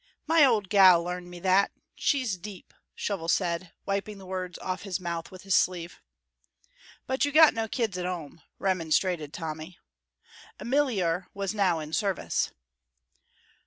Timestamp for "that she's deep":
1.41-2.73